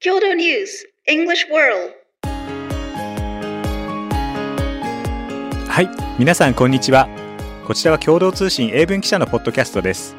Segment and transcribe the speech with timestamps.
[0.00, 1.92] Kyoto News English World
[5.68, 5.88] はい、
[6.20, 7.08] 皆さんこんにちは。
[7.66, 10.14] こちらは共同通信英文記者のポッドキャストです。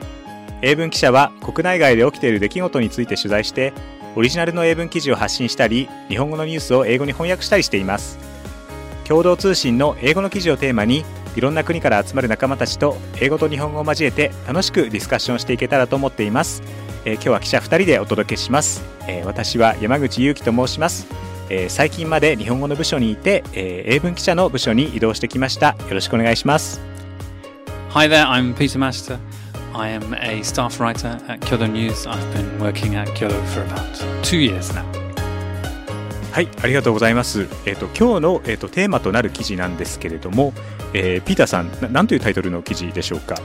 [0.61, 3.71] 英文記者は国内外で起きている出来事について取材して、
[4.17, 8.19] オリジナルの英文記事を発信したり、日本語のニュースを英語に翻訳したりしています。
[9.05, 11.05] 共同通信の英語の記事をテーマに、
[11.37, 16.61] いろんな国から集まる仲間たちと英語と日本語を交えて楽しくディスカッションしていけたらと思っています。
[17.05, 18.83] えー今日は記者2人でお届けします。
[19.07, 21.07] えー私は山口祐希と申します。
[21.49, 25.69] えー最近まで日本語の部署にいて、えー英文記者の部署に移動してきました。
[25.69, 26.81] よろしくお願いします。
[27.91, 29.17] Hi there, I'm Peter Master.
[29.73, 32.07] I am a staff writer at Kyoto News.
[32.09, 33.81] I've been working at Kyoto for about
[34.23, 34.83] two years now.
[36.31, 37.47] はい、ありがとうございます。
[37.65, 40.53] えっ、と今日のえっ、とテーマとなる記事なんですけれども、
[40.93, 43.35] えーピーターさん、ななんというタイトルの記事でしょうか？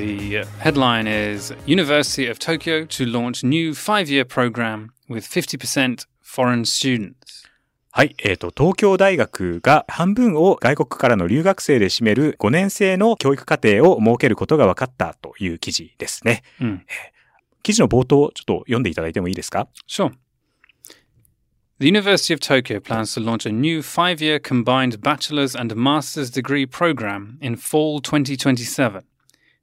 [0.00, 6.06] The uh, headline is University of Tokyo to launch new five year program with 50%
[6.22, 7.44] foreign students.
[7.90, 16.44] はい、えっ、と東京大学が半分を外国からの留学生で占める5年生の教育課程を設けることが分かったという記事ですね。
[16.60, 16.80] Mm.
[17.62, 19.68] 記事の冒頭ちょっと読んでいただいてもいいですか。
[19.86, 20.12] Sure.
[21.78, 26.30] The University of Tokyo plans to launch a new five year combined bachelor's and master's
[26.30, 29.02] degree program in fall 2027,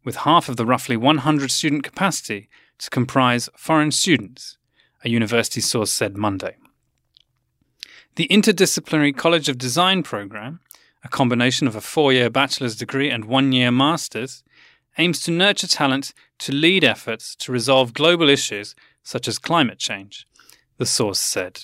[0.06, 4.58] with half of the roughly 100 student capacity to comprise foreign students,
[5.04, 6.56] a university source said Monday.
[8.16, 10.60] The Interdisciplinary College of Design program,
[11.04, 14.42] a combination of a four year bachelor's degree and one year master's,
[14.98, 20.26] aims to nurture talent to lead efforts to resolve global issues such as climate change,
[20.78, 21.60] the source said.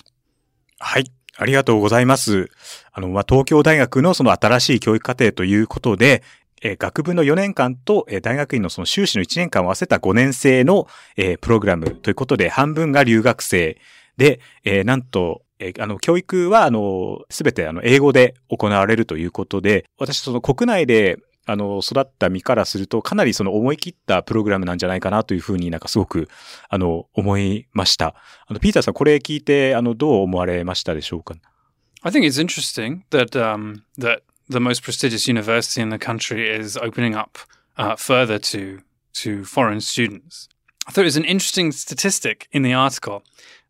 [0.80, 1.10] はい。
[1.36, 2.50] ありがとうございます。
[2.92, 6.22] あの、まあ、東京大学のその新しい教育課程ということで、
[6.64, 13.78] え学部の4年間と、え大学院のその修士の1年間を合わせた5年生の、えプログラムということで、半分が留学生
[14.17, 26.29] で、えなんと、えあの、教育は、あの、すべて、あの、英語で行われるということで、私、その国内で、あの、育った身からすると、かなりその思い切ったプログラムなんじゃないかなというふうになんかすごく、
[26.69, 28.16] あの、思いました。
[28.47, 31.35] あの、ピーターさん、これ聞いて、あの、どう思われましたでしょうか
[32.02, 34.22] ？I think it's interesting that um, that
[34.53, 37.38] the most prestigious university in the country is opening up
[37.78, 38.81] uh, further to
[39.14, 40.50] to foreign students.
[40.88, 43.24] I thought it was an interesting statistic in the article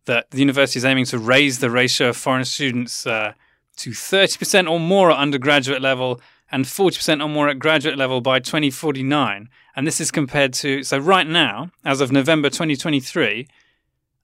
[0.05, 3.33] that the university is aiming to raise the ratio of foreign students uh,
[3.77, 6.21] to 30% or more at undergraduate level
[6.51, 9.49] and 40% or more at graduate level by 2049.
[9.75, 13.47] And this is compared to, so right now, as of November 2023,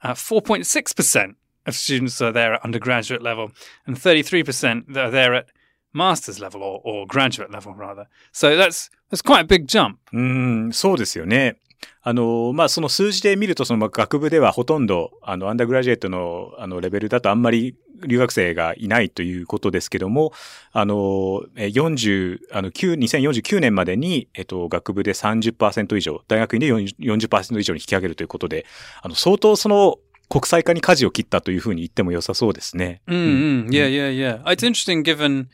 [0.03, 3.51] uh, 4.6% of students are there at undergraduate level
[3.85, 5.49] and 33% that are there at
[5.93, 8.07] master's level or, or graduate level rather.
[8.31, 9.97] So that's that's quite a big jump.
[10.13, 11.57] うーん、そうですよね。
[12.01, 20.33] あの、まあ、その数字で見ると、そのまあ学部ではほとんど、あの、アンダーグラジュエットの、あの、レベルだとあんまり留学生がいないということですけども、
[20.71, 28.65] あの、え40、あの、9 2049年までに、えっと、学部で30%以上、大学院で40 40%以上に引き上げるということで、
[29.01, 29.97] あの、相当その、
[30.29, 33.01] 国際化に舵を切ったというふうに言っても良さそうですね。
[33.07, 34.43] Mm, mm, yeah, yeah, yeah.
[34.43, 35.47] It's interesting given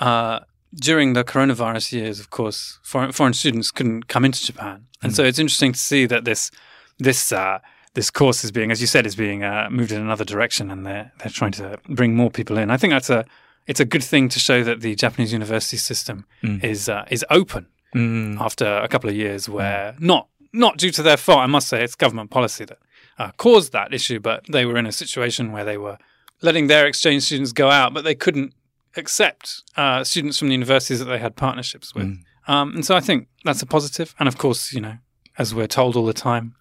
[0.00, 0.40] uh,
[0.74, 5.24] during the coronavirus years, of course, foreign, foreign students couldn't come into Japan, and so
[5.24, 6.50] it's interesting to see that this
[6.98, 7.58] this uh,
[7.94, 10.84] this course is being, as you said, is being uh, moved in another direction, and
[10.84, 12.70] they're they're trying to bring more people in.
[12.70, 13.24] I think that's a
[13.66, 16.26] it's a good thing to show that the Japanese university system
[16.62, 18.36] is uh, is open うん。
[18.38, 21.94] after a couple of years where not not due to their fault, I must say, it's
[21.94, 22.78] government policy that
[23.18, 25.98] uh, caused that issue, but they were in a situation where they were
[26.40, 28.54] letting their exchange students go out, but they couldn't
[28.96, 32.04] accept uh, students from the universities that they had partnerships with.
[32.48, 34.14] Um, and so I think that's a positive.
[34.18, 34.98] And of course, you know,
[35.38, 36.54] as we're told all the time,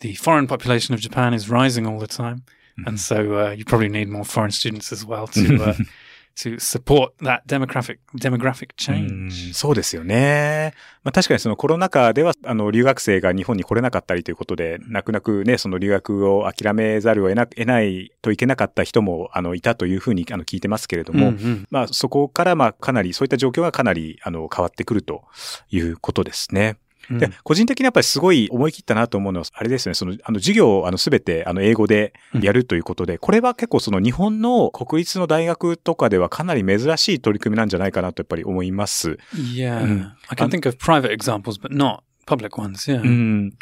[0.00, 2.44] the foreign population of Japan is rising all the time.
[2.86, 5.74] And so uh, you probably need more foreign students as well to uh,
[6.36, 9.50] to support that demographic demographic う change.
[9.50, 10.72] んそうですよね。
[11.04, 21.64] まあ確かにそのコロナ禍では、あの、留学生が日本に来れなかったりということで、泣く泣くね、その留学を諦めざるを得な得ないといけなかった人も、あの、いたというふうに、あの、聞いてますけれども、Mhm.
[21.70, 25.24] まあそこから、まあかなり、そういった状況がかなり、あの、変わってくると
[25.70, 26.76] いうことですね。
[27.10, 39.18] で、個人的にやっぱりすごい思い切ったなと思うのは、あれですね、その、あの、授業をあの、すべて、あの、英語でやるということで、これは結構その日本の国立の大学とかではかなり珍しい取り組みなんじゃないかなとやっぱり思います。
[39.34, 39.80] Yeah.
[39.82, 40.10] Mm.
[40.28, 42.90] I can Um, think of private examples, but not public ones.
[42.90, 43.02] Yeah.
[43.02, 43.52] うん。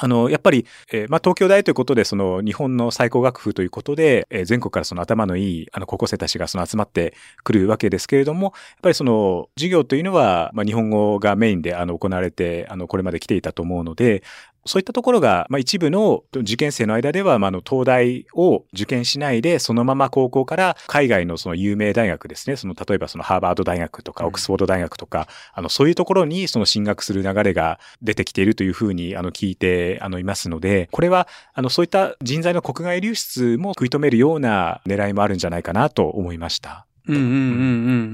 [0.00, 8.52] あの、やっぱり、えーまあ、東京大ということで、その、日本の最高学府ということで、えー全国からその頭のいい、あの、高校生たちがその集まってくるわけですけれども、やっ
[8.82, 14.22] ぱりその、授業というのは、まあ、日本語がメインで、あの、行われて、あの、これまで来ていたと思うので、
[14.68, 36.86] そういったところが、まあ、一部の受験生の間では、まあ、の東大を受験しないで、そのまま高校から海外のその有名大学ですね、その例えばそのハーバード大学とかオックスフォード大学とか、あのそういうところにその進学する流れが出てきているというふうにあの聞いてあのいますので、これはあのそういった人材の国外流出も食い止めるような狙いもあるんじゃないかなと思いました。
[37.08, 37.56] うんうんうんうんう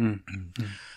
[0.08, 0.24] ん。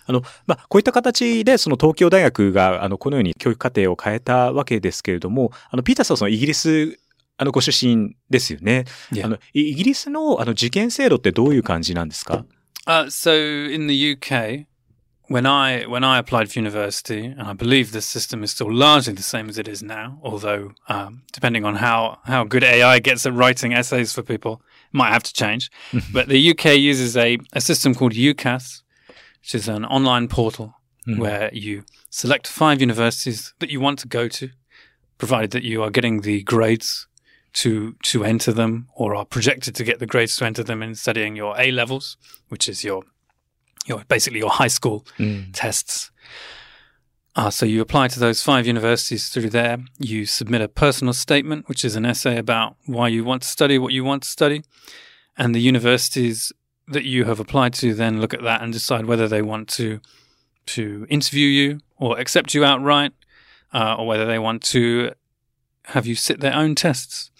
[0.08, 6.98] あの、まあ、こういった形で、その東京大学が、あの、このように教育課程を変えたわけですけれども、あの、ピーターさんはそのイギリス、
[7.38, 8.86] あの、ご出身ですよね。
[9.12, 9.26] Yeah.
[9.26, 12.46] あの、イギリスの、あの、受験制度ってどういう感じなんですか
[12.88, 14.66] Uh, so in the UK,
[15.28, 19.14] when I when I applied for university, and I believe the system is still largely
[19.14, 23.26] the same as it is now, although um, depending on how how good AI gets
[23.26, 24.62] at writing essays for people,
[24.92, 25.70] might have to change.
[26.14, 28.84] but the UK uses a, a system called UCAS,
[29.48, 30.74] which is an online portal
[31.08, 31.18] mm.
[31.18, 34.50] where you select five universities that you want to go to,
[35.18, 37.08] provided that you are getting the grades
[37.54, 40.96] to to enter them or are projected to get the grades to enter them in
[40.96, 42.18] studying your A levels,
[42.50, 43.04] which is your
[43.86, 45.48] your basically your high school mm.
[45.54, 46.12] tests.
[47.38, 49.78] Uh, so you apply to those five universities through there.
[49.98, 53.80] You submit a personal statement, which is an essay about why you want to study
[53.80, 54.64] what you want to study,
[55.38, 56.52] and the universities
[56.88, 60.00] that you have applied to then look at that and decide whether they want to
[60.68, 63.14] to interview you or accept you outright,
[63.74, 65.12] uh, or whether they want to
[65.94, 67.32] have you sit their own tests.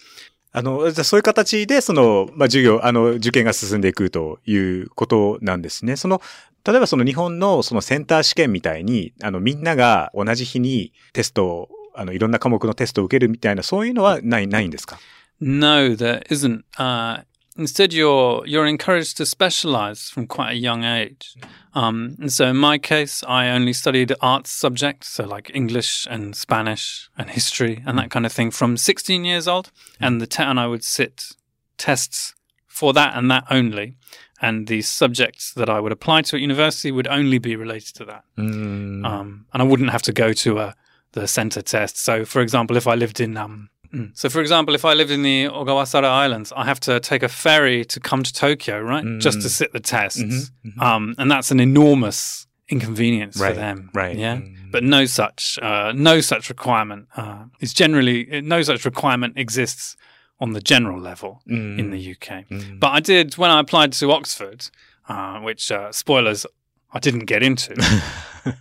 [0.50, 5.94] あの、じゃそういう形で、その、まあ、授業、あの、受験が進んでいくということなんですね。
[5.96, 6.22] その、
[6.64, 14.98] 例えばその日本のそのセンター試験みたいに、あの、みんなが同じ日にテストを、あの、いろんな科目のテストを受けるみたいな、そういうのはない、ないんですか
[15.40, 16.64] No, there isn't.
[16.78, 17.22] Uh,
[17.58, 21.34] Instead, you're you're encouraged to specialize from quite a young age.
[21.74, 26.36] Um, and so, in my case, I only studied arts subjects, so like English and
[26.36, 29.72] Spanish and history and that kind of thing, from 16 years old.
[30.00, 31.32] And the te- and I would sit
[31.78, 32.34] tests
[32.68, 33.96] for that and that only.
[34.40, 38.04] And the subjects that I would apply to at university would only be related to
[38.04, 38.22] that.
[38.38, 39.04] Mm.
[39.04, 40.74] Um, and I wouldn't have to go to a
[41.12, 41.98] the center test.
[41.98, 44.16] So, for example, if I lived in um, Mm.
[44.16, 47.28] So, for example, if I lived in the Ogawasara Islands, I have to take a
[47.28, 49.20] ferry to come to Tokyo, right, mm.
[49.20, 50.80] just to sit the tests, mm-hmm, mm-hmm.
[50.80, 53.90] Um, and that's an enormous inconvenience right, for them.
[53.94, 54.16] Right.
[54.16, 54.36] Yeah.
[54.36, 54.70] Mm.
[54.70, 59.96] But no such, uh, no such requirement uh, is generally no such requirement exists
[60.40, 61.78] on the general level mm.
[61.78, 62.46] in the UK.
[62.48, 62.78] Mm.
[62.78, 64.68] But I did when I applied to Oxford,
[65.08, 66.46] uh, which uh, spoilers
[66.92, 67.74] I didn't get into.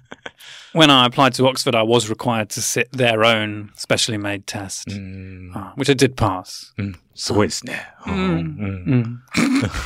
[0.77, 4.87] when I applied to Oxford, I was required to sit their own specially made test,
[4.87, 5.55] mm.
[5.55, 6.71] uh, which I did pass.
[6.77, 6.97] Mm.
[8.05, 9.19] Mm.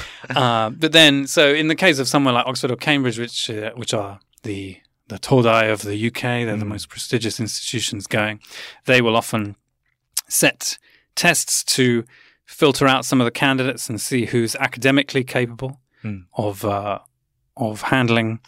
[0.35, 3.71] uh, but then, so in the case of somewhere like Oxford or Cambridge, which uh,
[3.75, 4.77] which are the
[5.07, 6.67] the Todai of the UK, they're the mm.
[6.67, 8.41] most prestigious institutions going.
[8.85, 9.55] They will often
[10.27, 10.77] set
[11.15, 12.03] tests to
[12.45, 16.25] filter out some of the candidates and see who's academically capable mm.
[16.33, 16.99] of uh,
[17.55, 18.41] of handling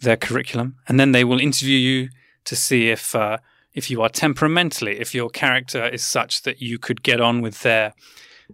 [0.00, 2.08] their curriculum, and then they will interview you
[2.44, 3.38] to see if uh,
[3.74, 7.62] if you are temperamentally, if your character is such that you could get on with
[7.62, 7.94] their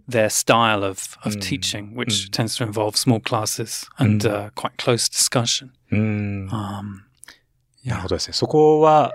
[0.07, 1.41] their style of, of mm.
[1.41, 2.31] teaching, which mm.
[2.31, 4.31] tends to involve small classes and mm.
[4.31, 5.71] uh, quite close discussion.
[5.91, 7.05] Um,
[7.85, 8.33] なるほどですね。
[8.33, 9.13] そこは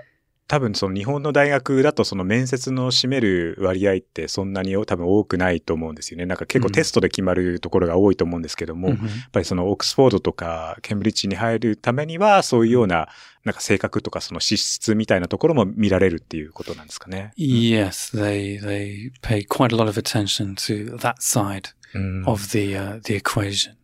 [0.50, 6.26] 多分その日本の大学だとその面接の占める割合ってそんなに多分多くないと思うんですよね。
[6.26, 13.08] なんか結構テストで決まるところが多いと思うんですけども、うん、やっぱりそのオックスフォードとかケンブリッジに入るためにはそういうような
[13.44, 17.30] なんか性格とかその資質みたいなところも見られるっていうことなんですかね。
[17.38, 21.70] Yes, they, they pay quite a lot of attention to that side.
[21.92, 22.24] Mm.
[22.24, 23.74] of the uh, the equation.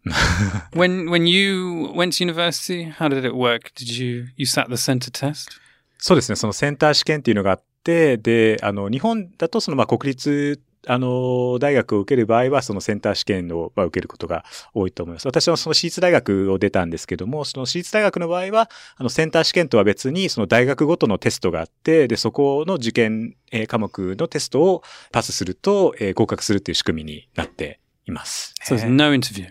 [0.75, 3.73] when when you went to university, how did it work?
[3.75, 5.59] Did you you sat the center test?
[5.99, 6.37] そうですね。
[6.37, 15.27] そのセンター試験っていうのがあって、で、あの、日本だとそのまあ国立あの、大学を受ける場合は、そのセンター試験を、まあ、受けることが多いと思います。
[15.27, 28.67] 私はその私立大学を出たんですけども、その私立大学の場合は、あの、センター試験とは別に、その大学ごとのテストがあって、で、そこの受験、えー、科目のテストをパスすると、えー、合格するっていう仕組みになっています、ね。
[28.67, 28.89] そうです。
[28.89, 29.51] no interview?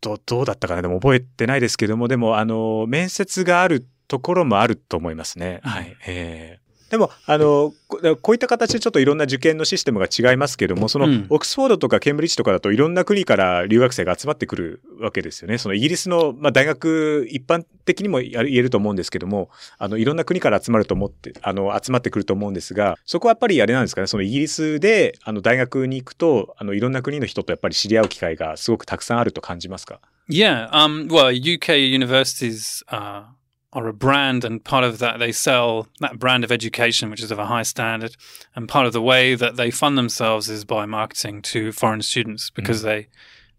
[0.00, 0.82] ど、どうだったかな？
[0.82, 5.60] でも覚えてないですけども、でも、あの、面接があるところもあると思いますね。
[5.62, 5.96] はい。
[6.06, 7.74] えーでも、あの、
[8.22, 15.58] こういった形でちょっといろんな受験のシステムが違いますけども、その、オックスフォードとかケンブリッジとかだといろんな国から留学生が集まってくるわけですよね。
[15.58, 30.00] そのイギリスの、まあ、大学、一般的にも言えると思うんですけども、あの、いろんな国から集まると思って、あの、集まってくると思うんですが、そこはやっぱりあれなんですかね、そのイギリスで、あの、大学に行くと、あの、いろんな国の人とやっぱり知り合う機会がすごくたくさんあると感じますか
[30.30, 33.24] ？Yeah, um, well, UK universities, uh,
[33.73, 37.31] are a brand, and part of that they sell that brand of education, which is
[37.31, 38.15] of a high standard.
[38.55, 42.49] And part of the way that they fund themselves is by marketing to foreign students
[42.51, 43.07] because they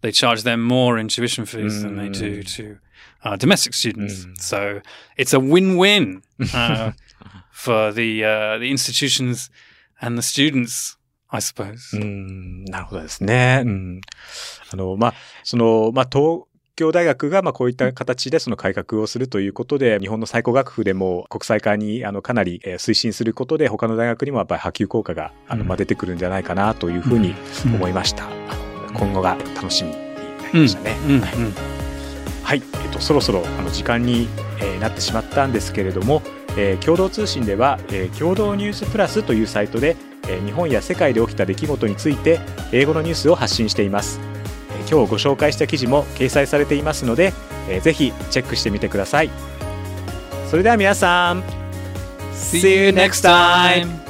[0.01, 2.77] they charge them more in tuition fees than they do to
[3.23, 4.25] uh, domestic students.
[4.39, 4.81] So
[5.17, 6.23] it's a win-win
[6.53, 6.91] uh,
[7.51, 9.49] for the uh, the institutions
[10.01, 10.97] and the students,
[11.31, 11.91] I suppose.
[11.93, 13.63] うん、なるほどですね。
[13.65, 14.01] うん。
[14.71, 16.43] あの、まあ、その、まあ、東
[16.80, 27.34] 京大学が、まあ、こういった形でその改革をするということで、日本の最高学府でも国際化に、あの、かなりえー推進することで、他の大学にもやっぱり波及効果が、あの、まあ、出てくるんじゃないかなというふうに
[27.66, 28.24] 思いました。
[28.94, 30.02] 今後が楽しみにな
[30.52, 30.96] りましたね。
[31.06, 31.34] Mm, はい。
[31.34, 31.52] mm.
[32.42, 34.28] はい、えっと、そろそろあの時間に、
[34.60, 36.22] えーなってしまったんですけれども、
[36.56, 39.96] えー共同通信では、えー共同ニュースプラスというサイトで、
[40.26, 42.40] えー日本や世界で起きた出来事について
[42.72, 44.29] 英語のニュースを発信しています、えー
[44.90, 47.32] 今日ご紹介した記事も掲載されていますので、
[47.68, 49.30] えーぜひチェックしてみてください
[50.50, 51.44] それでは皆さん
[52.32, 54.09] See you next time.